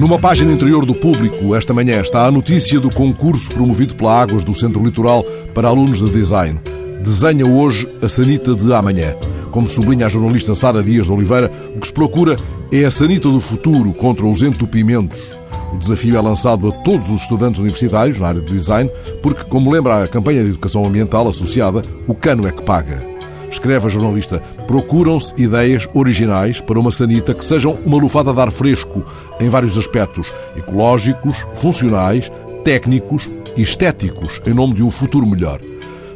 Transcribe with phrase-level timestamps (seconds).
[0.00, 4.42] Numa página interior do público, esta manhã está a notícia do concurso promovido pela Águas
[4.42, 5.22] do Centro Litoral
[5.54, 6.58] para alunos de design.
[7.02, 9.14] Desenha hoje a sanita de amanhã.
[9.50, 12.36] Como sublinha a jornalista Sara Dias de Oliveira, o que se procura
[12.72, 15.32] é a sanita do futuro contra os entupimentos.
[15.72, 18.90] O desafio é lançado a todos os estudantes universitários na área de design,
[19.22, 23.19] porque, como lembra a campanha de educação ambiental associada, o cano é que paga.
[23.50, 28.50] Escreve a jornalista: procuram-se ideias originais para uma sanita que sejam uma lufada de ar
[28.50, 29.04] fresco
[29.40, 32.30] em vários aspectos ecológicos, funcionais,
[32.64, 35.60] técnicos e estéticos, em nome de um futuro melhor.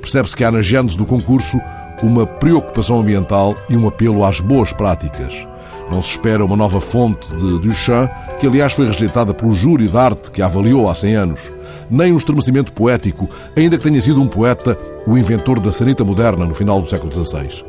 [0.00, 1.60] Percebe-se que há na gênese do concurso
[2.02, 5.46] uma preocupação ambiental e um apelo às boas práticas.
[5.90, 9.96] Não se espera uma nova fonte de Duchamp, que aliás foi rejeitada pelo júri de
[9.96, 11.52] arte que a avaliou há 100 anos.
[11.90, 16.44] Nem um estremecimento poético, ainda que tenha sido um poeta o inventor da sanita moderna
[16.44, 17.64] no final do século XVI.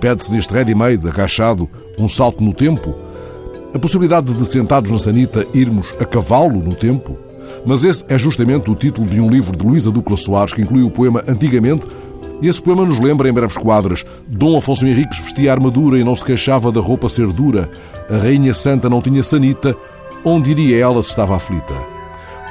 [0.00, 2.94] Pede-se neste ready-made, agachado, um salto no tempo?
[3.74, 7.18] A possibilidade de, sentados na sanita, irmos a cavalo no tempo?
[7.64, 10.82] Mas esse é justamente o título de um livro de Luísa Ducla Soares que inclui
[10.82, 11.86] o poema Antigamente,
[12.40, 16.14] e esse poema nos lembra, em breves quadras, Dom Afonso Henriques vestia armadura e não
[16.14, 17.70] se queixava da roupa ser dura.
[18.10, 19.74] A Rainha Santa não tinha sanita,
[20.24, 21.74] onde iria ela se estava aflita?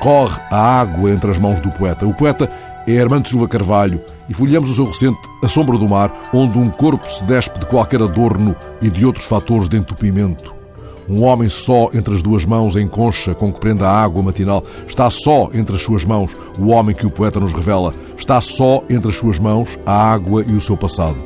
[0.00, 2.06] Corre a água entre as mãos do poeta.
[2.06, 2.48] O poeta
[2.86, 6.70] é Armando Silva Carvalho e folhamos o seu recente A Sombra do Mar, onde um
[6.70, 10.61] corpo se despe de qualquer adorno e de outros fatores de entupimento.
[11.08, 14.62] Um homem só entre as duas mãos em concha com que prende a água matinal
[14.86, 18.82] está só entre as suas mãos, o homem que o poeta nos revela, está só
[18.88, 21.18] entre as suas mãos a água e o seu passado.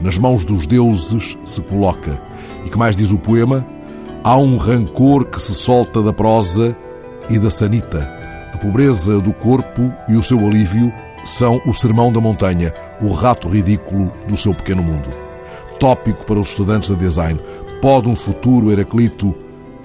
[0.00, 2.20] Nas mãos dos deuses se coloca.
[2.64, 3.64] E que mais diz o poema?
[4.24, 6.76] Há um rancor que se solta da prosa
[7.28, 8.10] e da sanita.
[8.52, 10.92] A pobreza do corpo e o seu alívio
[11.24, 15.10] são o sermão da montanha, o rato ridículo do seu pequeno mundo.
[15.78, 17.40] Tópico para os estudantes de design.
[17.80, 19.34] Pode um futuro Heraclito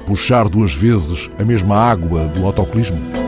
[0.05, 3.24] puxar duas vezes a mesma água do autocolismo?